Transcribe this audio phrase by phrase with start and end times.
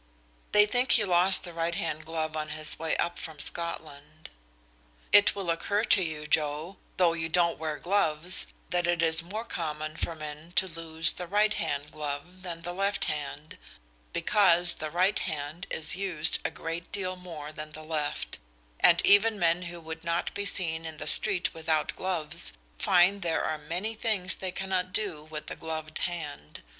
[0.51, 4.31] They think he lost the right hand glove on his way up from Scotland.
[5.11, 9.45] It will occur to you, Joe, though you don't wear gloves, that it is more
[9.45, 13.59] common for men to lose the right hand glove than the left hand,
[14.11, 18.39] because the right hand is used a great deal more than the left,
[18.79, 23.43] and even men who would not be seen in the street without gloves find there
[23.45, 26.63] are many things they cannot do with a gloved hand.